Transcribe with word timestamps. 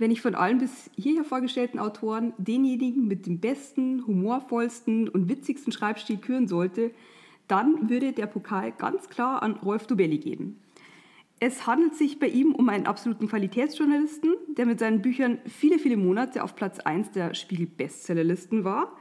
Wenn 0.00 0.10
ich 0.10 0.22
von 0.22 0.34
allen 0.34 0.58
bis 0.58 0.90
hierher 0.96 1.24
vorgestellten 1.24 1.78
Autoren 1.78 2.32
denjenigen 2.38 3.06
mit 3.06 3.26
dem 3.26 3.38
besten, 3.38 4.06
humorvollsten 4.06 5.08
und 5.08 5.28
witzigsten 5.28 5.72
Schreibstil 5.72 6.16
küren 6.16 6.48
sollte, 6.48 6.90
dann 7.48 7.90
würde 7.90 8.12
der 8.12 8.26
Pokal 8.26 8.72
ganz 8.72 9.10
klar 9.10 9.42
an 9.42 9.56
Rolf 9.56 9.86
Dubelli 9.86 10.18
gehen. 10.18 10.58
Es 11.38 11.66
handelt 11.66 11.94
sich 11.94 12.18
bei 12.18 12.28
ihm 12.28 12.54
um 12.54 12.68
einen 12.70 12.86
absoluten 12.86 13.28
Qualitätsjournalisten, 13.28 14.34
der 14.56 14.66
mit 14.66 14.78
seinen 14.78 15.02
Büchern 15.02 15.38
viele, 15.46 15.78
viele 15.78 15.96
Monate 15.96 16.44
auf 16.44 16.56
Platz 16.56 16.80
1 16.80 17.10
der 17.12 17.34
Spiegel-Bestsellerlisten 17.34 18.64
war. 18.64 18.96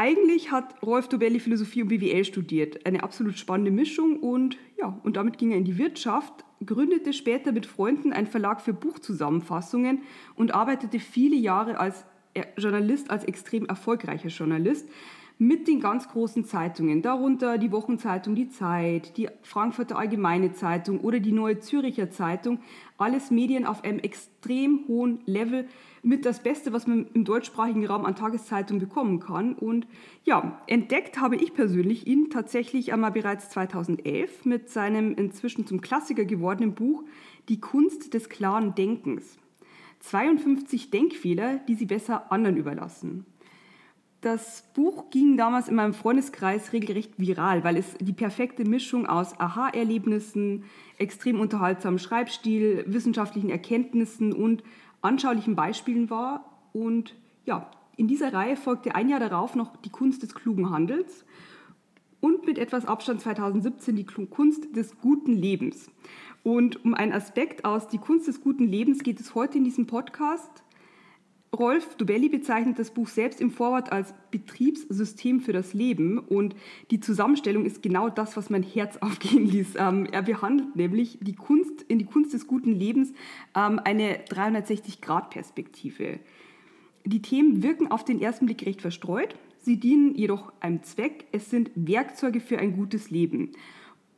Eigentlich 0.00 0.50
hat 0.50 0.82
Rolf 0.82 1.08
Dobelli 1.08 1.40
Philosophie 1.40 1.82
und 1.82 1.88
BWL 1.88 2.24
studiert, 2.24 2.86
eine 2.86 3.02
absolut 3.02 3.36
spannende 3.36 3.70
Mischung 3.70 4.16
und 4.16 4.56
ja, 4.78 4.98
und 5.04 5.18
damit 5.18 5.36
ging 5.36 5.50
er 5.50 5.58
in 5.58 5.66
die 5.66 5.76
Wirtschaft, 5.76 6.42
gründete 6.64 7.12
später 7.12 7.52
mit 7.52 7.66
Freunden 7.66 8.14
einen 8.14 8.26
Verlag 8.26 8.62
für 8.62 8.72
Buchzusammenfassungen 8.72 10.00
und 10.36 10.54
arbeitete 10.54 11.00
viele 11.00 11.36
Jahre 11.36 11.78
als 11.78 12.06
Journalist, 12.56 13.10
als 13.10 13.24
extrem 13.24 13.66
erfolgreicher 13.66 14.30
Journalist 14.30 14.88
mit 15.40 15.68
den 15.68 15.80
ganz 15.80 16.06
großen 16.06 16.44
Zeitungen, 16.44 17.00
darunter 17.00 17.56
die 17.56 17.72
Wochenzeitung 17.72 18.34
Die 18.34 18.50
Zeit, 18.50 19.16
die 19.16 19.30
Frankfurter 19.40 19.96
Allgemeine 19.96 20.52
Zeitung 20.52 21.00
oder 21.00 21.18
die 21.18 21.32
Neue 21.32 21.58
Züricher 21.60 22.10
Zeitung. 22.10 22.58
Alles 22.98 23.30
Medien 23.30 23.64
auf 23.64 23.82
einem 23.82 24.00
extrem 24.00 24.84
hohen 24.86 25.20
Level 25.24 25.66
mit 26.02 26.26
das 26.26 26.42
Beste, 26.42 26.74
was 26.74 26.86
man 26.86 27.06
im 27.14 27.24
deutschsprachigen 27.24 27.86
Raum 27.86 28.04
an 28.04 28.16
Tageszeitungen 28.16 28.80
bekommen 28.86 29.18
kann. 29.18 29.54
Und 29.54 29.86
ja, 30.24 30.60
entdeckt 30.66 31.18
habe 31.18 31.36
ich 31.36 31.54
persönlich 31.54 32.06
ihn 32.06 32.28
tatsächlich 32.28 32.92
einmal 32.92 33.12
bereits 33.12 33.48
2011 33.48 34.44
mit 34.44 34.68
seinem 34.68 35.14
inzwischen 35.14 35.66
zum 35.66 35.80
Klassiker 35.80 36.26
gewordenen 36.26 36.74
Buch 36.74 37.02
Die 37.48 37.60
Kunst 37.60 38.12
des 38.12 38.28
klaren 38.28 38.74
Denkens. 38.74 39.38
52 40.00 40.90
Denkfehler, 40.90 41.60
die 41.66 41.76
Sie 41.76 41.86
besser 41.86 42.30
anderen 42.30 42.58
überlassen. 42.58 43.24
Das 44.20 44.64
Buch 44.74 45.08
ging 45.08 45.38
damals 45.38 45.68
in 45.68 45.76
meinem 45.76 45.94
Freundeskreis 45.94 46.74
regelrecht 46.74 47.12
viral, 47.16 47.64
weil 47.64 47.78
es 47.78 47.94
die 48.00 48.12
perfekte 48.12 48.66
Mischung 48.66 49.06
aus 49.06 49.38
Aha-Erlebnissen, 49.40 50.64
extrem 50.98 51.40
unterhaltsamem 51.40 51.98
Schreibstil, 51.98 52.84
wissenschaftlichen 52.86 53.48
Erkenntnissen 53.48 54.34
und 54.34 54.62
anschaulichen 55.00 55.56
Beispielen 55.56 56.10
war. 56.10 56.44
Und 56.74 57.14
ja, 57.46 57.70
in 57.96 58.08
dieser 58.08 58.34
Reihe 58.34 58.56
folgte 58.56 58.94
ein 58.94 59.08
Jahr 59.08 59.20
darauf 59.20 59.54
noch 59.54 59.74
die 59.78 59.90
Kunst 59.90 60.22
des 60.22 60.34
klugen 60.34 60.68
Handels 60.68 61.24
und 62.20 62.44
mit 62.44 62.58
etwas 62.58 62.84
Abstand 62.84 63.22
2017 63.22 63.96
die 63.96 64.04
Kunst 64.04 64.76
des 64.76 64.98
guten 65.00 65.32
Lebens. 65.32 65.90
Und 66.42 66.84
um 66.84 66.92
einen 66.92 67.12
Aspekt 67.12 67.64
aus 67.64 67.88
die 67.88 67.98
Kunst 67.98 68.28
des 68.28 68.42
guten 68.42 68.68
Lebens 68.68 69.02
geht 69.02 69.18
es 69.18 69.34
heute 69.34 69.56
in 69.56 69.64
diesem 69.64 69.86
Podcast. 69.86 70.62
Rolf 71.56 71.96
Dubelli 71.96 72.28
bezeichnet 72.28 72.78
das 72.78 72.92
Buch 72.92 73.08
selbst 73.08 73.40
im 73.40 73.50
Vorwort 73.50 73.90
als 73.90 74.14
Betriebssystem 74.30 75.40
für 75.40 75.52
das 75.52 75.74
Leben 75.74 76.18
und 76.18 76.54
die 76.92 77.00
Zusammenstellung 77.00 77.64
ist 77.64 77.82
genau 77.82 78.08
das, 78.08 78.36
was 78.36 78.50
mein 78.50 78.62
Herz 78.62 78.96
aufgehen 79.00 79.46
ließ. 79.46 79.74
Ähm, 79.76 80.06
er 80.12 80.22
behandelt 80.22 80.76
nämlich 80.76 81.18
die 81.20 81.34
Kunst, 81.34 81.82
in 81.88 81.98
die 81.98 82.04
Kunst 82.04 82.32
des 82.34 82.46
guten 82.46 82.72
Lebens 82.72 83.12
ähm, 83.56 83.80
eine 83.82 84.18
360-Grad-Perspektive. 84.26 86.20
Die 87.04 87.22
Themen 87.22 87.64
wirken 87.64 87.90
auf 87.90 88.04
den 88.04 88.20
ersten 88.20 88.46
Blick 88.46 88.64
recht 88.64 88.80
verstreut, 88.80 89.34
sie 89.58 89.78
dienen 89.78 90.14
jedoch 90.14 90.52
einem 90.60 90.84
Zweck. 90.84 91.26
Es 91.32 91.50
sind 91.50 91.72
Werkzeuge 91.74 92.40
für 92.40 92.58
ein 92.58 92.76
gutes 92.76 93.10
Leben 93.10 93.50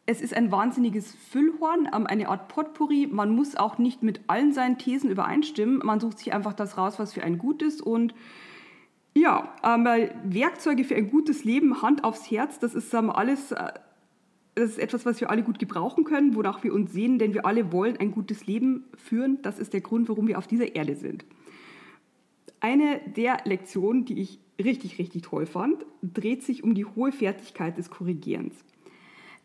es 0.05 0.21
ist 0.21 0.35
ein 0.35 0.51
wahnsinniges 0.51 1.15
Füllhorn, 1.31 1.89
ähm, 1.95 2.07
eine 2.07 2.29
Art 2.29 2.49
Potpourri. 2.49 3.09
Man 3.11 3.31
muss 3.31 3.57
auch 3.57 3.79
nicht 3.79 4.03
mit 4.03 4.21
allen 4.27 4.53
seinen 4.53 4.79
Thesen 4.79 5.11
übereinstimmen. 5.11 5.81
Man 5.85 6.01
sucht 6.01 6.19
sich 6.19 6.33
einfach 6.33 6.55
das 6.55 6.77
raus, 6.77 6.99
was 6.99 7.13
für 7.13 7.23
ein 7.23 7.39
gut 7.39 7.63
ist. 7.63 7.81
Und 7.81 8.15
ja, 9.15 9.55
ähm, 9.63 9.85
Werkzeuge 10.25 10.85
für 10.85 10.97
ein 10.97 11.11
gutes 11.11 11.45
Leben, 11.45 11.83
Hand 11.83 12.03
aufs 12.03 12.31
Herz, 12.31 12.59
das 12.59 12.75
ist 12.75 12.93
ähm, 12.95 13.11
alles, 13.11 13.53
äh, 13.53 13.73
das 14.55 14.71
ist 14.71 14.79
etwas, 14.79 15.07
was 15.07 15.21
wir 15.21 15.31
alle 15.31 15.43
gut 15.43 15.59
gebrauchen 15.59 16.05
können, 16.05 16.35
wonach 16.35 16.65
wir 16.65 16.75
uns 16.75 16.93
sehen, 16.93 17.19
denn 17.19 17.33
wir 17.33 17.47
alle 17.47 17.73
wollen 17.73 17.97
ein 17.99 18.11
gutes 18.11 18.47
Leben 18.47 18.85
führen. 18.97 19.41
Das 19.43 19.59
ist 19.59 19.73
der 19.73 19.83
Grund, 19.83 20.09
warum 20.09 20.27
wir 20.27 20.39
auf 20.39 20.47
dieser 20.47 20.75
Erde 20.75 20.97
sind. 20.97 21.25
Eine 22.61 23.01
der 23.17 23.39
Lektionen, 23.45 24.05
die 24.05 24.21
ich 24.21 24.41
richtig, 24.63 24.99
richtig 24.99 25.23
toll 25.23 25.47
fand, 25.47 25.87
dreht 26.03 26.43
sich 26.43 26.65
um 26.65 26.75
die 26.75 26.85
hohe 26.85 27.13
Fertigkeit 27.13 27.79
des 27.79 27.91
Korrigierens. 27.91 28.55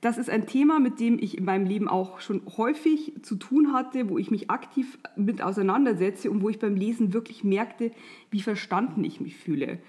Das 0.01 0.19
ist 0.19 0.29
ein 0.29 0.45
Thema, 0.45 0.79
mit 0.79 0.99
dem 0.99 1.17
ich 1.17 1.37
in 1.37 1.45
meinem 1.45 1.65
Leben 1.65 1.87
auch 1.87 2.19
schon 2.19 2.41
häufig 2.57 3.13
zu 3.23 3.35
tun 3.35 3.73
hatte, 3.73 4.09
wo 4.09 4.17
ich 4.19 4.29
mich 4.29 4.51
aktiv 4.51 4.99
mit 5.15 5.41
auseinandersetze 5.41 6.29
und 6.29 6.41
wo 6.41 6.49
ich 6.49 6.59
beim 6.59 6.75
Lesen 6.75 7.13
wirklich 7.13 7.43
merkte, 7.43 7.91
wie 8.29 8.41
verstanden 8.41 9.03
ich 9.03 9.19
mich 9.19 9.35
fühle. 9.37 9.79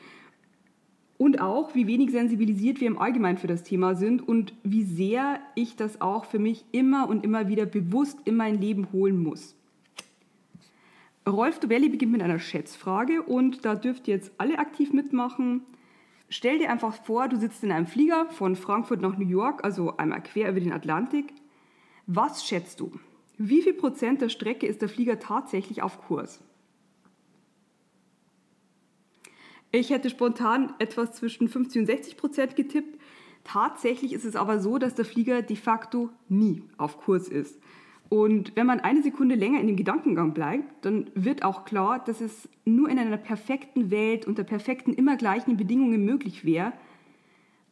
Und 1.19 1.41
auch, 1.41 1.75
wie 1.75 1.89
wenig 1.89 2.13
sensibilisiert 2.13 2.81
wir 2.81 2.87
im 2.87 2.99
Allgemeinen 2.99 3.39
für 3.39 3.49
das 3.49 3.65
Thema 3.65 3.97
sind 3.97 4.27
und 4.27 4.55
wie 4.63 4.85
sehr 4.85 5.41
ich 5.57 5.77
das 5.77 6.01
auch 6.01 6.25
für 6.25 6.39
mich 6.39 6.65
immer 6.71 7.09
und 7.09 7.25
immer 7.25 7.49
wieder 7.49 7.67
bewusst 7.67 8.19
in 8.25 8.37
mein 8.37 8.61
Leben 8.61 8.93
holen 8.93 9.23
muss. 9.23 9.57
Rolf 11.29 11.59
Dobelli 11.59 11.89
beginnt 11.89 12.13
mit 12.13 12.23
einer 12.23 12.39
Schätzfrage 12.39 13.23
und 13.23 13.65
da 13.65 13.75
dürft 13.75 14.09
ihr 14.09 14.15
jetzt 14.15 14.33
alle 14.39 14.59
aktiv 14.59 14.93
mitmachen. 14.93 15.63
Stell 16.31 16.59
dir 16.59 16.71
einfach 16.71 16.95
vor, 17.05 17.29
du 17.29 17.37
sitzt 17.37 17.65
in 17.65 17.73
einem 17.73 17.87
Flieger 17.87 18.27
von 18.31 18.55
Frankfurt 18.55 19.01
nach 19.01 19.17
New 19.17 19.27
York, 19.27 19.65
also 19.65 19.97
einmal 19.97 20.23
quer 20.23 20.51
über 20.51 20.61
den 20.61 20.73
Atlantik. 20.73 21.33
Was 22.07 22.47
schätzt 22.47 22.81
du? 22.81 22.93
Wie 23.39 23.63
viel 23.63 23.75
Prozent 23.75 24.21
der 24.21 24.29
Strecke 24.29 24.67
ist 24.67 24.83
der 24.83 24.89
Flieger 24.89 25.19
tatsächlich 25.21 25.83
auf 25.83 26.03
Kurs? 26.03 26.43
Ich 29.71 29.91
hätte 29.91 30.11
spontan 30.11 30.75
etwas 30.79 31.13
zwischen 31.13 31.49
50 31.49 31.81
und 31.81 31.87
60 31.87 32.17
Prozent 32.17 32.57
getippt. 32.57 33.01
Tatsächlich 33.45 34.13
ist 34.13 34.25
es 34.25 34.37
aber 34.37 34.61
so, 34.61 34.79
dass 34.79 34.95
der 34.95 35.05
Flieger 35.05 35.43
de 35.43 35.57
facto 35.57 36.11
nie 36.29 36.63
auf 36.77 36.99
Kurs 36.99 37.29
ist. 37.29 37.59
Und 38.09 38.57
wenn 38.57 38.67
man 38.67 38.81
eine 38.81 39.03
Sekunde 39.03 39.35
länger 39.35 39.61
in 39.61 39.67
dem 39.67 39.77
Gedankengang 39.77 40.33
bleibt, 40.33 40.85
dann 40.85 41.11
wird 41.15 41.43
auch 41.43 41.65
klar, 41.65 41.99
dass 41.99 42.21
es 42.21 42.49
nur 42.65 42.89
in 42.89 42.99
einer 42.99 43.19
perfekten 43.19 43.91
Welt 43.91 44.27
unter 44.27 44.45
perfekten, 44.45 44.95
immer 44.95 45.17
gleichen 45.17 45.59
Bedingungen 45.59 46.05
möglich 46.05 46.45
wäre. 46.45 46.73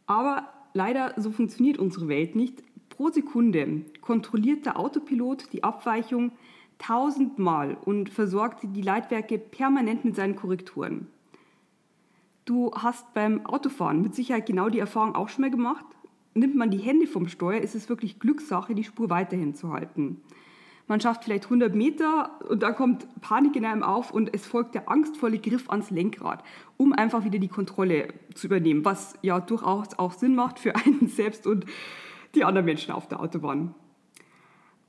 Aber 0.06 0.48
leider, 0.74 1.14
so 1.16 1.30
funktioniert 1.30 1.78
unsere 1.78 2.08
Welt 2.08 2.36
nicht. 2.36 2.62
Pro 2.90 3.08
Sekunde 3.08 3.82
kontrolliert 4.02 4.66
der 4.66 4.78
Autopilot 4.78 5.52
die 5.52 5.64
Abweichung 5.64 6.32
tausendmal 6.78 7.76
und 7.84 8.10
versorgt 8.10 8.60
die 8.62 8.82
Leitwerke 8.82 9.38
permanent 9.38 10.04
mit 10.04 10.16
seinen 10.16 10.36
Korrekturen. 10.36 11.06
Du 12.44 12.70
hast 12.74 13.12
beim 13.14 13.44
Autofahren 13.46 14.02
mit 14.02 14.14
Sicherheit 14.14 14.46
genau 14.46 14.68
die 14.68 14.78
Erfahrung 14.78 15.14
auch 15.14 15.30
schon 15.30 15.42
mal 15.42 15.50
gemacht 15.50 15.84
nimmt 16.36 16.54
man 16.54 16.70
die 16.70 16.78
Hände 16.78 17.06
vom 17.06 17.28
Steuer, 17.28 17.60
ist 17.60 17.74
es 17.74 17.88
wirklich 17.88 18.18
Glückssache, 18.18 18.74
die 18.74 18.84
Spur 18.84 19.10
weiterhin 19.10 19.54
zu 19.54 19.72
halten. 19.72 20.20
Man 20.88 21.00
schafft 21.00 21.24
vielleicht 21.24 21.44
100 21.44 21.74
Meter 21.74 22.38
und 22.48 22.62
dann 22.62 22.76
kommt 22.76 23.08
Panik 23.20 23.56
in 23.56 23.64
einem 23.64 23.82
auf 23.82 24.12
und 24.12 24.32
es 24.32 24.46
folgt 24.46 24.76
der 24.76 24.88
angstvolle 24.88 25.38
Griff 25.38 25.68
ans 25.68 25.90
Lenkrad, 25.90 26.44
um 26.76 26.92
einfach 26.92 27.24
wieder 27.24 27.40
die 27.40 27.48
Kontrolle 27.48 28.08
zu 28.34 28.46
übernehmen, 28.46 28.84
was 28.84 29.14
ja 29.22 29.40
durchaus 29.40 29.98
auch 29.98 30.12
Sinn 30.12 30.36
macht 30.36 30.60
für 30.60 30.76
einen 30.76 31.08
selbst 31.08 31.46
und 31.46 31.66
die 32.36 32.44
anderen 32.44 32.66
Menschen 32.66 32.92
auf 32.92 33.08
der 33.08 33.18
Autobahn. 33.18 33.74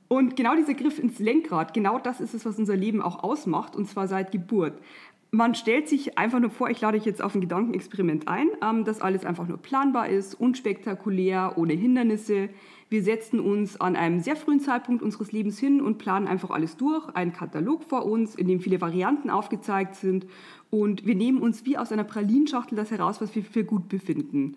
Und 0.06 0.36
genau 0.36 0.54
dieser 0.54 0.74
Griff 0.74 0.98
ins 0.98 1.18
Lenkrad, 1.18 1.74
genau 1.74 1.98
das 1.98 2.20
ist 2.20 2.32
es, 2.32 2.46
was 2.46 2.58
unser 2.58 2.76
Leben 2.76 3.02
auch 3.02 3.22
ausmacht, 3.22 3.74
und 3.74 3.86
zwar 3.86 4.06
seit 4.06 4.30
Geburt 4.32 4.80
man 5.30 5.54
stellt 5.54 5.88
sich 5.88 6.16
einfach 6.16 6.40
nur 6.40 6.50
vor, 6.50 6.70
ich 6.70 6.80
lade 6.80 6.96
dich 6.96 7.04
jetzt 7.04 7.22
auf 7.22 7.34
ein 7.34 7.40
Gedankenexperiment 7.40 8.28
ein, 8.28 8.48
ähm, 8.62 8.84
dass 8.84 9.00
alles 9.00 9.24
einfach 9.24 9.46
nur 9.46 9.58
planbar 9.58 10.08
ist, 10.08 10.34
unspektakulär, 10.34 11.54
ohne 11.56 11.74
Hindernisse. 11.74 12.48
Wir 12.88 13.02
setzen 13.02 13.38
uns 13.38 13.78
an 13.78 13.96
einem 13.96 14.20
sehr 14.20 14.36
frühen 14.36 14.60
Zeitpunkt 14.60 15.02
unseres 15.02 15.30
Lebens 15.32 15.58
hin 15.58 15.82
und 15.82 15.98
planen 15.98 16.26
einfach 16.26 16.50
alles 16.50 16.78
durch, 16.78 17.08
einen 17.10 17.34
Katalog 17.34 17.84
vor 17.84 18.06
uns, 18.06 18.34
in 18.34 18.48
dem 18.48 18.60
viele 18.60 18.80
Varianten 18.80 19.28
aufgezeigt 19.28 19.96
sind 19.96 20.26
und 20.70 21.04
wir 21.04 21.14
nehmen 21.14 21.40
uns 21.42 21.66
wie 21.66 21.76
aus 21.76 21.92
einer 21.92 22.04
Pralinschachtel 22.04 22.76
das 22.76 22.90
heraus, 22.90 23.20
was 23.20 23.34
wir 23.34 23.44
für 23.44 23.64
gut 23.64 23.88
befinden. 23.88 24.56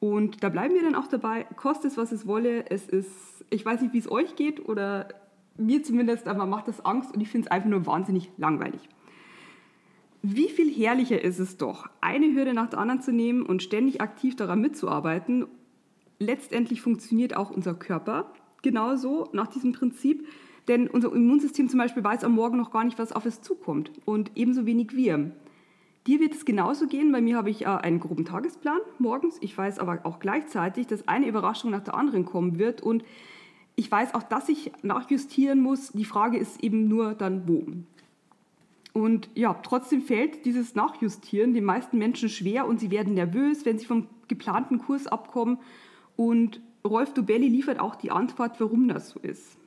Und 0.00 0.42
da 0.42 0.48
bleiben 0.48 0.74
wir 0.74 0.82
dann 0.82 0.94
auch 0.94 1.06
dabei, 1.06 1.44
kostet 1.56 1.92
es, 1.92 1.96
was 1.96 2.12
es 2.12 2.26
wolle. 2.26 2.70
Es 2.70 2.86
ist, 2.86 3.44
ich 3.50 3.64
weiß 3.64 3.80
nicht, 3.80 3.94
wie 3.94 3.98
es 3.98 4.10
euch 4.10 4.36
geht 4.36 4.66
oder 4.66 5.08
mir 5.56 5.82
zumindest, 5.82 6.28
aber 6.28 6.44
macht 6.46 6.68
das 6.68 6.84
Angst 6.84 7.14
und 7.14 7.20
ich 7.20 7.28
finde 7.28 7.46
es 7.46 7.50
einfach 7.50 7.68
nur 7.68 7.86
wahnsinnig 7.86 8.30
langweilig. 8.36 8.80
Wie 10.22 10.48
viel 10.48 10.70
herrlicher 10.70 11.22
ist 11.22 11.38
es 11.38 11.56
doch, 11.56 11.88
eine 12.00 12.34
Hürde 12.34 12.54
nach 12.54 12.70
der 12.70 12.78
anderen 12.78 13.02
zu 13.02 13.12
nehmen 13.12 13.42
und 13.42 13.62
ständig 13.62 14.00
aktiv 14.00 14.36
daran 14.36 14.60
mitzuarbeiten. 14.60 15.46
Letztendlich 16.18 16.80
funktioniert 16.80 17.36
auch 17.36 17.50
unser 17.50 17.74
Körper 17.74 18.32
genauso 18.62 19.28
nach 19.32 19.46
diesem 19.46 19.72
Prinzip, 19.72 20.26
denn 20.68 20.88
unser 20.88 21.12
Immunsystem 21.12 21.68
zum 21.68 21.78
Beispiel 21.78 22.02
weiß 22.02 22.24
am 22.24 22.32
Morgen 22.32 22.56
noch 22.56 22.72
gar 22.72 22.84
nicht, 22.84 22.98
was 22.98 23.12
auf 23.12 23.26
es 23.26 23.40
zukommt 23.42 23.92
und 24.04 24.32
ebenso 24.34 24.66
wenig 24.66 24.96
wir. 24.96 25.30
Dir 26.06 26.20
wird 26.20 26.34
es 26.34 26.44
genauso 26.44 26.86
gehen. 26.86 27.10
Bei 27.10 27.20
mir 27.20 27.36
habe 27.36 27.50
ich 27.50 27.62
äh, 27.62 27.66
einen 27.66 27.98
groben 27.98 28.24
Tagesplan 28.24 28.78
morgens. 28.98 29.38
Ich 29.40 29.56
weiß 29.56 29.80
aber 29.80 30.00
auch 30.04 30.20
gleichzeitig, 30.20 30.86
dass 30.86 31.08
eine 31.08 31.26
Überraschung 31.26 31.70
nach 31.70 31.82
der 31.82 31.94
anderen 31.94 32.24
kommen 32.24 32.58
wird 32.58 32.80
und 32.80 33.04
ich 33.74 33.90
weiß 33.90 34.14
auch, 34.14 34.22
dass 34.22 34.48
ich 34.48 34.72
nachjustieren 34.82 35.60
muss. 35.60 35.92
Die 35.92 36.04
Frage 36.04 36.38
ist 36.38 36.62
eben 36.62 36.88
nur 36.88 37.14
dann 37.14 37.46
wo. 37.46 37.66
Und 38.96 39.28
ja, 39.34 39.52
trotzdem 39.62 40.00
fällt 40.00 40.46
dieses 40.46 40.74
Nachjustieren 40.74 41.52
den 41.52 41.64
meisten 41.64 41.98
Menschen 41.98 42.30
schwer 42.30 42.66
und 42.66 42.80
sie 42.80 42.90
werden 42.90 43.12
nervös, 43.12 43.66
wenn 43.66 43.78
sie 43.78 43.84
vom 43.84 44.06
geplanten 44.26 44.78
Kurs 44.78 45.06
abkommen. 45.06 45.58
Und 46.16 46.62
Rolf 46.82 47.12
Dubelli 47.12 47.46
liefert 47.46 47.78
auch 47.78 47.96
die 47.96 48.10
Antwort, 48.10 48.58
warum 48.58 48.88
das 48.88 49.10
so 49.10 49.20
ist. 49.20 49.58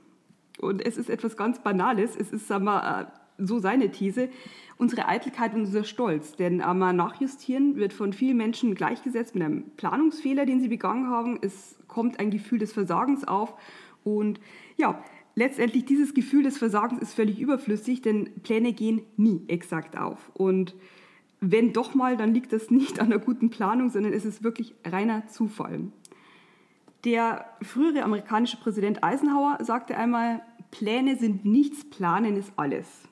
Und 0.59 0.83
es 0.83 0.97
ist 0.97 1.11
etwas 1.11 1.37
ganz 1.37 1.59
Banales. 1.59 2.15
Es 2.15 2.31
ist 2.31 2.47
sagen 2.47 2.65
wir, 2.65 3.11
äh, 3.37 3.45
so 3.45 3.59
seine 3.59 3.91
These, 3.91 4.29
unsere 4.79 5.07
Eitelkeit 5.07 5.53
und 5.53 5.59
unser 5.59 5.83
Stolz. 5.83 6.35
Denn 6.35 6.59
einmal 6.59 6.93
Nachjustieren 6.93 7.75
wird 7.75 7.93
von 7.93 8.13
vielen 8.13 8.37
Menschen 8.37 8.73
gleichgesetzt 8.73 9.35
mit 9.35 9.43
einem 9.43 9.69
Planungsfehler, 9.77 10.47
den 10.47 10.59
sie 10.59 10.69
begangen 10.69 11.07
haben. 11.07 11.37
Es 11.39 11.77
kommt 11.87 12.19
ein 12.19 12.31
Gefühl 12.31 12.57
des 12.57 12.73
Versagens 12.73 13.27
auf. 13.27 13.53
Und 14.03 14.39
ja, 14.75 15.03
letztendlich 15.39 15.86
dieses 15.86 16.13
Gefühl 16.13 16.44
des 16.44 16.57
Versagens 16.57 17.01
ist 17.01 17.13
völlig 17.13 17.39
überflüssig, 17.39 18.01
denn 18.01 18.30
Pläne 18.44 18.74
gehen 18.74 19.03
nie 19.15 19.45
exakt 19.47 19.97
auf. 19.97 20.30
Und 20.33 20.75
wenn 21.39 21.71
doch 21.71 21.95
mal, 21.95 22.18
dann 22.18 22.33
liegt 22.33 22.51
das 22.51 22.69
nicht 22.81 23.00
an 23.00 23.07
einer 23.07 23.19
guten 23.19 23.50
Planung, 23.50 23.89
sondern 23.89 24.12
es 24.12 24.25
ist 24.25 24.44
wirklich 24.44 24.75
reiner 24.86 25.27
Zufall. 25.27 25.88
Der 27.06 27.45
frühere 27.62 28.03
amerikanische 28.03 28.57
Präsident 28.57 29.01
Eisenhower 29.01 29.57
sagte 29.62 29.95
einmal, 29.95 30.41
Pläne 30.71 31.15
sind 31.15 31.45
nichts, 31.45 31.89
Planen 31.89 32.35
ist 32.35 32.51
alles. 32.57 33.07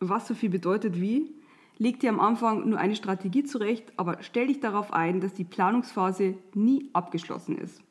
Was 0.00 0.26
so 0.26 0.34
viel 0.34 0.48
bedeutet 0.48 0.98
wie, 0.98 1.34
leg 1.76 2.00
dir 2.00 2.08
am 2.08 2.18
Anfang 2.18 2.66
nur 2.70 2.78
eine 2.78 2.96
Strategie 2.96 3.44
zurecht, 3.44 3.92
aber 3.98 4.22
stell 4.22 4.46
dich 4.46 4.60
darauf 4.60 4.94
ein, 4.94 5.20
dass 5.20 5.34
die 5.34 5.44
Planungsphase 5.44 6.38
nie 6.54 6.88
abgeschlossen 6.94 7.58
ist. 7.58 7.82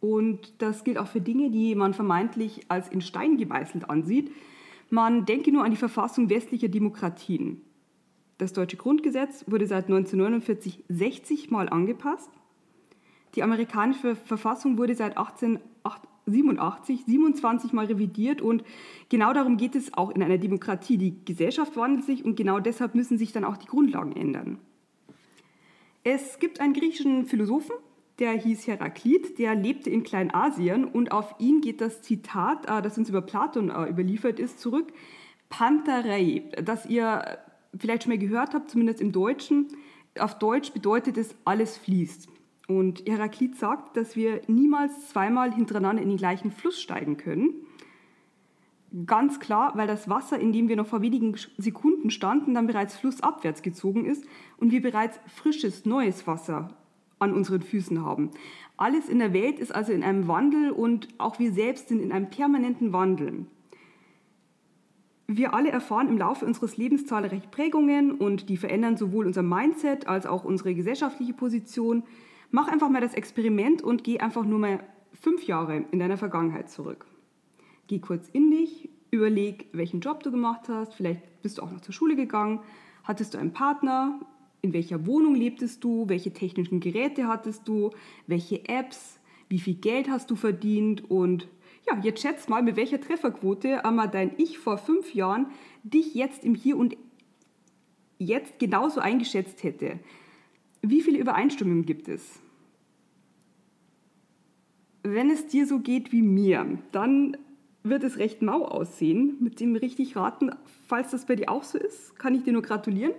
Und 0.00 0.62
das 0.62 0.84
gilt 0.84 0.98
auch 0.98 1.08
für 1.08 1.20
Dinge, 1.20 1.50
die 1.50 1.74
man 1.74 1.94
vermeintlich 1.94 2.62
als 2.68 2.88
in 2.88 3.00
Stein 3.00 3.36
gemeißelt 3.36 3.88
ansieht. 3.90 4.30
Man 4.88 5.26
denke 5.26 5.52
nur 5.52 5.64
an 5.64 5.70
die 5.70 5.76
Verfassung 5.76 6.30
westlicher 6.30 6.68
Demokratien. 6.68 7.60
Das 8.38 8.54
deutsche 8.54 8.78
Grundgesetz 8.78 9.44
wurde 9.46 9.66
seit 9.66 9.84
1949 9.84 10.84
60 10.88 11.50
Mal 11.50 11.68
angepasst. 11.68 12.30
Die 13.34 13.42
amerikanische 13.42 14.16
Verfassung 14.16 14.78
wurde 14.78 14.94
seit 14.94 15.18
1887 15.18 17.04
27 17.06 17.72
Mal 17.72 17.84
revidiert 17.84 18.40
und 18.40 18.64
genau 19.10 19.32
darum 19.34 19.58
geht 19.58 19.76
es 19.76 19.92
auch 19.94 20.10
in 20.10 20.22
einer 20.22 20.38
Demokratie. 20.38 20.96
Die 20.96 21.24
Gesellschaft 21.24 21.76
wandelt 21.76 22.06
sich 22.06 22.24
und 22.24 22.34
genau 22.34 22.60
deshalb 22.60 22.94
müssen 22.94 23.18
sich 23.18 23.32
dann 23.32 23.44
auch 23.44 23.58
die 23.58 23.66
Grundlagen 23.66 24.16
ändern. 24.16 24.58
Es 26.02 26.38
gibt 26.38 26.60
einen 26.60 26.72
griechischen 26.72 27.26
Philosophen, 27.26 27.76
der 28.20 28.32
hieß 28.32 28.66
Heraklit, 28.66 29.38
der 29.38 29.54
lebte 29.54 29.90
in 29.90 30.02
Kleinasien 30.02 30.84
und 30.84 31.10
auf 31.10 31.34
ihn 31.38 31.62
geht 31.62 31.80
das 31.80 32.02
Zitat, 32.02 32.66
äh, 32.66 32.82
das 32.82 32.98
uns 32.98 33.08
über 33.08 33.22
Platon 33.22 33.70
äh, 33.70 33.88
überliefert 33.88 34.38
ist, 34.38 34.60
zurück. 34.60 34.92
Pantarei, 35.48 36.44
das 36.62 36.86
ihr 36.86 37.38
vielleicht 37.76 38.04
schon 38.04 38.12
mal 38.12 38.18
gehört 38.18 38.54
habt, 38.54 38.70
zumindest 38.70 39.00
im 39.00 39.10
Deutschen. 39.10 39.68
Auf 40.18 40.38
Deutsch 40.38 40.72
bedeutet 40.72 41.16
es, 41.16 41.34
alles 41.44 41.76
fließt. 41.78 42.28
Und 42.68 43.08
Heraklit 43.08 43.56
sagt, 43.56 43.96
dass 43.96 44.14
wir 44.14 44.42
niemals 44.46 45.08
zweimal 45.08 45.52
hintereinander 45.52 46.02
in 46.02 46.08
den 46.08 46.18
gleichen 46.18 46.52
Fluss 46.52 46.80
steigen 46.80 47.16
können. 47.16 47.54
Ganz 49.06 49.40
klar, 49.40 49.72
weil 49.76 49.86
das 49.86 50.08
Wasser, 50.08 50.38
in 50.38 50.52
dem 50.52 50.68
wir 50.68 50.76
noch 50.76 50.86
vor 50.86 51.00
wenigen 51.00 51.36
Sekunden 51.58 52.10
standen, 52.10 52.54
dann 52.54 52.66
bereits 52.66 52.96
flussabwärts 52.96 53.62
gezogen 53.62 54.04
ist 54.04 54.24
und 54.56 54.72
wir 54.72 54.82
bereits 54.82 55.18
frisches, 55.26 55.84
neues 55.84 56.26
Wasser 56.26 56.76
an 57.20 57.32
unseren 57.32 57.62
Füßen 57.62 58.04
haben. 58.04 58.30
Alles 58.76 59.08
in 59.08 59.20
der 59.20 59.32
Welt 59.32 59.58
ist 59.58 59.74
also 59.74 59.92
in 59.92 60.02
einem 60.02 60.26
Wandel 60.26 60.70
und 60.72 61.08
auch 61.18 61.38
wir 61.38 61.52
selbst 61.52 61.88
sind 61.88 62.02
in 62.02 62.12
einem 62.12 62.30
permanenten 62.30 62.92
Wandel. 62.92 63.46
Wir 65.26 65.54
alle 65.54 65.70
erfahren 65.70 66.08
im 66.08 66.18
Laufe 66.18 66.44
unseres 66.44 66.76
Lebens 66.76 67.06
zahlreiche 67.06 67.46
Prägungen 67.48 68.12
und 68.12 68.48
die 68.48 68.56
verändern 68.56 68.96
sowohl 68.96 69.26
unser 69.26 69.44
Mindset 69.44 70.08
als 70.08 70.26
auch 70.26 70.44
unsere 70.44 70.74
gesellschaftliche 70.74 71.34
Position. 71.34 72.02
Mach 72.50 72.66
einfach 72.66 72.88
mal 72.88 73.00
das 73.00 73.14
Experiment 73.14 73.80
und 73.80 74.02
geh 74.02 74.18
einfach 74.18 74.44
nur 74.44 74.58
mal 74.58 74.80
fünf 75.12 75.44
Jahre 75.44 75.84
in 75.92 76.00
deiner 76.00 76.16
Vergangenheit 76.16 76.68
zurück. 76.68 77.06
Geh 77.86 78.00
kurz 78.00 78.28
in 78.30 78.50
dich, 78.50 78.88
überleg, 79.10 79.68
welchen 79.72 80.00
Job 80.00 80.22
du 80.22 80.30
gemacht 80.30 80.68
hast, 80.68 80.94
vielleicht 80.94 81.42
bist 81.42 81.58
du 81.58 81.62
auch 81.62 81.70
noch 81.70 81.80
zur 81.80 81.94
Schule 81.94 82.16
gegangen, 82.16 82.60
hattest 83.04 83.34
du 83.34 83.38
einen 83.38 83.52
Partner, 83.52 84.18
in 84.62 84.72
welcher 84.72 85.06
Wohnung 85.06 85.34
lebtest 85.34 85.82
du, 85.84 86.08
welche 86.08 86.32
technischen 86.32 86.80
Geräte 86.80 87.26
hattest 87.26 87.66
du, 87.66 87.90
welche 88.26 88.68
Apps, 88.68 89.18
wie 89.48 89.58
viel 89.58 89.74
Geld 89.74 90.08
hast 90.08 90.30
du 90.30 90.36
verdient 90.36 91.10
und 91.10 91.48
ja, 91.88 91.98
jetzt 92.02 92.20
schätz 92.20 92.48
mal, 92.48 92.62
mit 92.62 92.76
welcher 92.76 93.00
Trefferquote 93.00 93.84
einmal 93.84 94.08
dein 94.08 94.32
Ich 94.36 94.58
vor 94.58 94.78
fünf 94.78 95.14
Jahren 95.14 95.46
dich 95.82 96.14
jetzt 96.14 96.44
im 96.44 96.54
Hier 96.54 96.76
und 96.76 96.96
Jetzt 98.22 98.58
genauso 98.58 99.00
eingeschätzt 99.00 99.62
hätte. 99.62 99.98
Wie 100.82 101.00
viele 101.00 101.18
Übereinstimmungen 101.18 101.86
gibt 101.86 102.06
es? 102.06 102.38
Wenn 105.02 105.30
es 105.30 105.46
dir 105.46 105.66
so 105.66 105.78
geht 105.78 106.12
wie 106.12 106.20
mir, 106.20 106.78
dann 106.92 107.38
wird 107.82 108.04
es 108.04 108.18
recht 108.18 108.42
mau 108.42 108.66
aussehen 108.66 109.38
mit 109.40 109.58
dem 109.58 109.74
richtig 109.74 110.16
raten. 110.16 110.50
Falls 110.86 111.12
das 111.12 111.24
bei 111.24 111.34
dir 111.34 111.48
auch 111.48 111.64
so 111.64 111.78
ist, 111.78 112.18
kann 112.18 112.34
ich 112.34 112.42
dir 112.42 112.52
nur 112.52 112.60
gratulieren. 112.60 113.14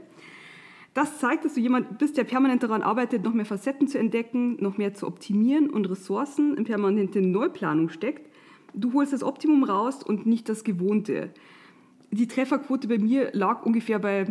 Das 0.93 1.19
zeigt, 1.19 1.45
dass 1.45 1.53
du 1.53 1.61
jemand 1.61 1.99
bist, 1.99 2.17
der 2.17 2.25
permanent 2.25 2.63
daran 2.63 2.81
arbeitet, 2.81 3.23
noch 3.23 3.33
mehr 3.33 3.45
Facetten 3.45 3.87
zu 3.87 3.97
entdecken, 3.97 4.61
noch 4.61 4.77
mehr 4.77 4.93
zu 4.93 5.07
optimieren 5.07 5.69
und 5.69 5.89
Ressourcen 5.89 6.57
in 6.57 6.65
permanente 6.65 7.21
Neuplanung 7.21 7.89
steckt. 7.89 8.29
Du 8.73 8.93
holst 8.93 9.13
das 9.13 9.23
Optimum 9.23 9.63
raus 9.63 10.03
und 10.03 10.25
nicht 10.25 10.49
das 10.49 10.63
Gewohnte. 10.63 11.29
Die 12.11 12.27
Trefferquote 12.27 12.89
bei 12.89 12.97
mir 12.97 13.29
lag 13.33 13.65
ungefähr 13.65 13.99
bei 13.99 14.25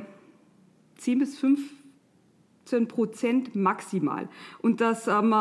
10 0.98 1.18
bis 1.18 1.38
15 1.38 2.88
Prozent 2.88 3.54
maximal. 3.54 4.28
Und 4.60 4.82
das 4.82 5.08
ähm, 5.08 5.34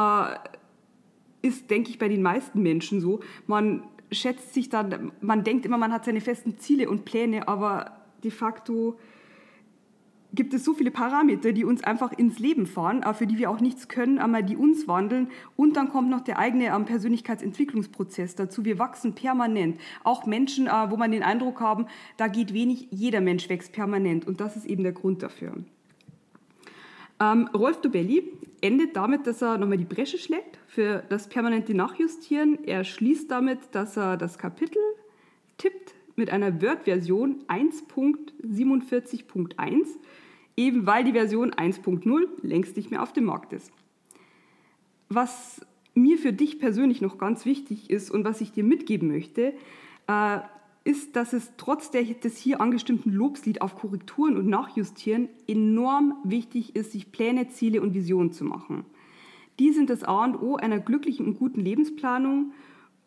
ist, 1.41 1.69
denke 1.69 1.89
ich, 1.89 1.99
bei 1.99 2.07
den 2.07 2.21
meisten 2.21 2.61
Menschen 2.61 3.01
so. 3.01 3.19
Man 3.45 3.83
schätzt 4.09 4.53
sich 4.53 4.69
dann, 4.69 5.11
man 5.19 5.43
denkt 5.43 5.65
immer, 5.65 5.77
man 5.77 5.91
hat 5.91 6.05
seine 6.05 6.21
festen 6.21 6.57
Ziele 6.57 6.89
und 6.89 7.03
Pläne, 7.03 7.49
aber 7.49 7.97
de 8.23 8.31
facto 8.31 8.97
gibt 10.33 10.53
es 10.53 10.63
so 10.63 10.73
viele 10.73 10.91
Parameter, 10.91 11.51
die 11.51 11.65
uns 11.65 11.83
einfach 11.83 12.11
ins 12.11 12.39
Leben 12.39 12.67
fahren, 12.67 13.03
für 13.13 13.25
die 13.25 13.37
wir 13.37 13.49
auch 13.49 13.61
nichts 13.61 13.87
können, 13.87 14.19
aber 14.19 14.41
die 14.41 14.55
uns 14.55 14.87
wandeln. 14.87 15.29
Und 15.55 15.75
dann 15.75 15.89
kommt 15.89 16.09
noch 16.09 16.21
der 16.21 16.37
eigene 16.37 16.67
ähm, 16.67 16.85
Persönlichkeitsentwicklungsprozess 16.85 18.35
dazu. 18.35 18.65
Wir 18.65 18.79
wachsen 18.79 19.15
permanent. 19.15 19.79
Auch 20.03 20.25
Menschen, 20.25 20.67
äh, 20.67 20.89
wo 20.89 20.97
man 20.97 21.11
den 21.11 21.23
Eindruck 21.23 21.61
haben, 21.61 21.87
da 22.17 22.27
geht 22.27 22.53
wenig, 22.53 22.87
jeder 22.91 23.21
Mensch 23.21 23.49
wächst 23.49 23.73
permanent. 23.73 24.27
Und 24.27 24.39
das 24.39 24.55
ist 24.55 24.65
eben 24.65 24.83
der 24.83 24.93
Grund 24.93 25.23
dafür. 25.23 25.53
Ähm, 27.19 27.49
Rolf 27.53 27.81
Dobelli 27.81 28.23
endet 28.61 28.95
damit, 28.95 29.27
dass 29.27 29.41
er 29.41 29.57
nochmal 29.57 29.77
die 29.77 29.85
Bresche 29.85 30.17
schlägt 30.17 30.59
für 30.67 31.03
das 31.09 31.27
permanente 31.27 31.73
Nachjustieren. 31.73 32.63
Er 32.65 32.83
schließt 32.83 33.31
damit, 33.31 33.59
dass 33.71 33.97
er 33.97 34.15
das 34.15 34.37
Kapitel 34.37 34.81
tippt 35.57 35.95
mit 36.15 36.29
einer 36.29 36.61
Word-Version 36.61 37.43
1.47.1 37.47 39.87
eben 40.59 40.85
weil 40.85 41.05
die 41.05 41.13
Version 41.13 41.51
1.0 41.51 42.27
längst 42.41 42.75
nicht 42.75 42.91
mehr 42.91 43.01
auf 43.01 43.13
dem 43.13 43.23
Markt 43.23 43.53
ist. 43.53 43.71
Was 45.07 45.65
mir 45.95 46.17
für 46.17 46.33
dich 46.33 46.59
persönlich 46.59 47.01
noch 47.01 47.17
ganz 47.17 47.45
wichtig 47.45 47.89
ist 47.89 48.11
und 48.11 48.25
was 48.25 48.41
ich 48.41 48.51
dir 48.51 48.65
mitgeben 48.65 49.07
möchte, 49.07 49.53
äh, 50.07 50.39
ist, 50.83 51.15
dass 51.15 51.33
es 51.33 51.53
trotz 51.57 51.91
des 51.91 52.37
hier 52.37 52.61
angestimmten 52.61 53.11
Lobslied 53.11 53.61
auf 53.61 53.75
Korrekturen 53.75 54.37
und 54.37 54.47
Nachjustieren 54.47 55.29
enorm 55.47 56.15
wichtig 56.23 56.75
ist, 56.75 56.91
sich 56.91 57.11
Pläne, 57.11 57.47
Ziele 57.47 57.81
und 57.81 57.93
Visionen 57.93 58.31
zu 58.31 58.43
machen. 58.43 58.85
Die 59.59 59.71
sind 59.71 59.89
das 59.89 60.03
A 60.03 60.25
und 60.25 60.41
O 60.41 60.55
einer 60.55 60.79
glücklichen 60.79 61.25
und 61.25 61.39
guten 61.39 61.61
Lebensplanung, 61.61 62.53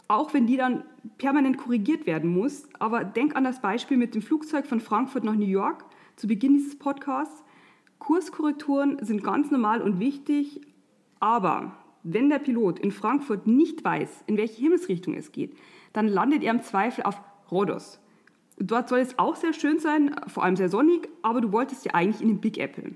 auch 0.09 0.33
wenn 0.33 0.47
die 0.47 0.57
dann 0.57 0.85
permanent 1.19 1.59
korrigiert 1.59 2.07
werden 2.07 2.31
muss. 2.31 2.69
Aber 2.79 3.05
denk 3.05 3.37
an 3.37 3.45
das 3.45 3.61
Beispiel 3.61 3.97
mit 3.97 4.15
dem 4.15 4.23
Flugzeug 4.23 4.67
von 4.67 4.81
Frankfurt 4.81 5.25
nach 5.25 5.35
New 5.35 5.47
York 5.47 5.85
zu 6.17 6.27
Beginn 6.27 6.55
dieses 6.55 6.79
Podcasts. 6.79 7.43
Kurskorrekturen 7.99 8.99
sind 9.05 9.23
ganz 9.23 9.51
normal 9.51 9.81
und 9.81 10.01
wichtig, 10.01 10.61
aber 11.21 11.77
wenn 12.03 12.31
der 12.31 12.39
Pilot 12.39 12.79
in 12.81 12.91
Frankfurt 12.91 13.47
nicht 13.47 13.85
weiß, 13.85 14.25
in 14.27 14.37
welche 14.37 14.61
Himmelsrichtung 14.61 15.15
es 15.15 15.33
geht, 15.33 15.57
dann 15.93 16.09
landet 16.09 16.43
er 16.43 16.53
im 16.53 16.63
Zweifel 16.63 17.05
auf 17.05 17.21
Rhodos. 17.51 18.01
Dort 18.59 18.89
soll 18.89 19.01
es 19.01 19.19
auch 19.19 19.37
sehr 19.37 19.53
schön 19.53 19.79
sein, 19.79 20.15
vor 20.27 20.45
allem 20.45 20.57
sehr 20.57 20.69
sonnig, 20.69 21.09
aber 21.23 21.41
du 21.41 21.53
wolltest 21.53 21.85
ja 21.85 21.95
eigentlich 21.95 22.23
in 22.23 22.29
den 22.29 22.41
Big 22.41 22.59
Apple. 22.59 22.93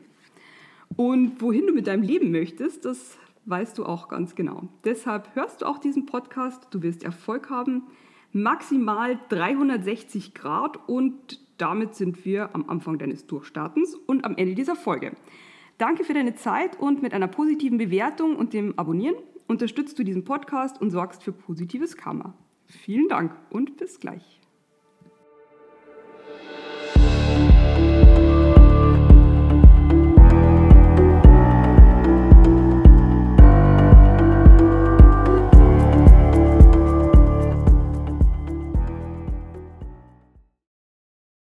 Und 0.97 1.41
wohin 1.41 1.67
du 1.67 1.73
mit 1.73 1.87
deinem 1.87 2.03
Leben 2.03 2.31
möchtest, 2.31 2.85
das 2.85 3.19
weißt 3.47 3.79
du 3.79 3.85
auch 3.85 4.09
ganz 4.09 4.35
genau. 4.35 4.69
Deshalb 4.85 5.35
hörst 5.35 5.63
du 5.63 5.67
auch 5.67 5.79
diesen 5.79 6.07
Podcast, 6.07 6.69
du 6.71 6.83
wirst 6.83 7.05
Erfolg 7.05 7.51
haben, 7.51 7.85
maximal 8.33 9.19
360 9.29 10.35
Grad 10.35 10.89
und 10.89 11.41
damit 11.59 11.95
sind 11.95 12.25
wir 12.25 12.55
am 12.55 12.69
Anfang 12.69 12.99
deines 12.99 13.27
Durchstartens 13.27 13.95
und 13.95 14.25
am 14.25 14.37
Ende 14.37 14.55
dieser 14.55 14.77
Folge. 14.77 15.13
Danke 15.79 16.05
für 16.05 16.15
deine 16.15 16.35
Zeit 16.35 16.79
und 16.79 17.03
mit 17.03 17.13
einer 17.13 17.29
positiven 17.29 17.79
Bewertung 17.79 18.37
und 18.37 18.53
dem 18.53 18.79
Abonnieren 18.79 19.17
unterstützt 19.47 19.99
du 19.99 20.05
diesen 20.05 20.25
Podcast 20.25 20.81
und 20.81 20.91
sorgst 20.91 21.23
für 21.23 21.33
positives 21.33 21.97
Karma. 21.97 22.35
Vielen 22.67 23.09
Dank 23.09 23.37
und 23.51 23.77
bis 23.77 24.01
gleich. 24.01 24.41